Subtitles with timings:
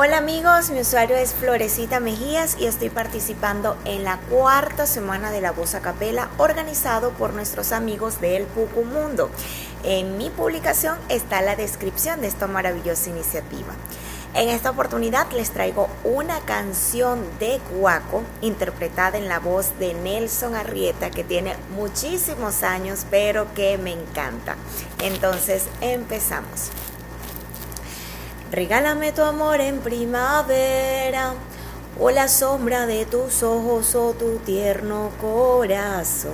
[0.00, 5.40] Hola amigos, mi usuario es Florecita Mejías y estoy participando en la cuarta semana de
[5.40, 8.46] la voz a capela organizado por nuestros amigos del
[8.94, 9.28] Mundo.
[9.82, 13.72] En mi publicación está la descripción de esta maravillosa iniciativa.
[14.34, 20.54] En esta oportunidad les traigo una canción de Guaco interpretada en la voz de Nelson
[20.54, 24.54] Arrieta que tiene muchísimos años pero que me encanta.
[25.02, 26.70] Entonces empezamos.
[28.50, 31.34] Regálame tu amor en primavera,
[32.00, 36.32] o la sombra de tus ojos o tu tierno corazón.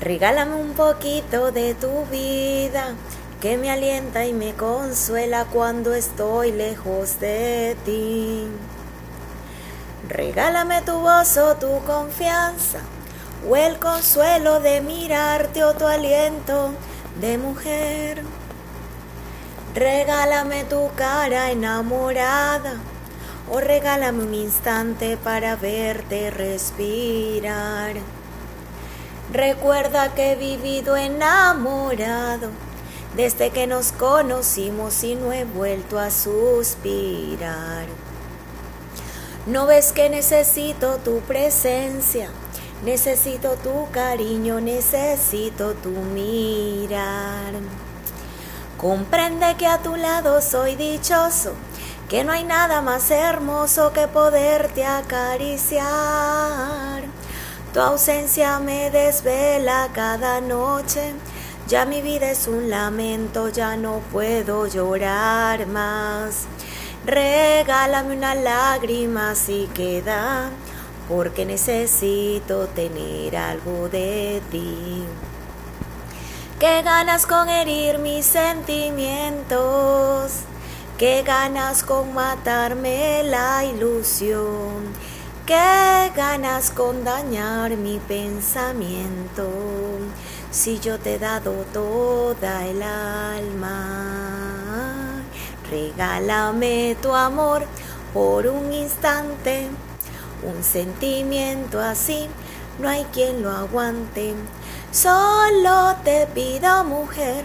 [0.00, 2.94] Regálame un poquito de tu vida,
[3.40, 8.48] que me alienta y me consuela cuando estoy lejos de ti.
[10.08, 12.80] Regálame tu voz o tu confianza,
[13.48, 16.72] o el consuelo de mirarte o tu aliento
[17.20, 18.37] de mujer.
[19.78, 22.80] Regálame tu cara enamorada
[23.48, 27.94] o regálame un instante para verte respirar.
[29.32, 32.50] Recuerda que he vivido enamorado
[33.14, 37.86] desde que nos conocimos y no he vuelto a suspirar.
[39.46, 42.30] No ves que necesito tu presencia,
[42.84, 47.52] necesito tu cariño, necesito tu mirar.
[48.78, 51.52] Comprende que a tu lado soy dichoso,
[52.08, 55.82] que no hay nada más hermoso que poderte acariciar.
[57.74, 61.12] Tu ausencia me desvela cada noche,
[61.66, 66.46] ya mi vida es un lamento, ya no puedo llorar más.
[67.04, 70.50] Regálame una lágrima si queda,
[71.08, 75.02] porque necesito tener algo de ti.
[76.58, 80.40] Qué ganas con herir mis sentimientos,
[80.98, 84.92] qué ganas con matarme la ilusión,
[85.46, 89.48] qué ganas con dañar mi pensamiento,
[90.50, 94.02] si yo te he dado toda el alma.
[95.70, 97.62] Regálame tu amor
[98.12, 99.68] por un instante,
[100.42, 102.26] un sentimiento así,
[102.80, 104.34] no hay quien lo aguante
[104.90, 107.44] Solo te pido, mujer,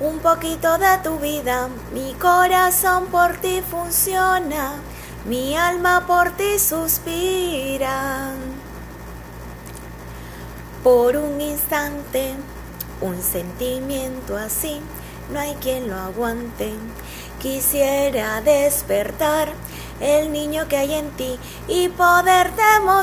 [0.00, 1.68] un poquito de tu vida.
[1.92, 4.72] Mi corazón por ti funciona,
[5.26, 8.30] mi alma por ti suspira.
[10.82, 12.34] Por un instante,
[13.02, 14.80] un sentimiento así,
[15.30, 16.72] no hay quien lo aguante.
[17.38, 19.52] Quisiera despertar
[20.00, 21.38] el niño que hay en ti
[21.68, 22.88] y poderte mostrar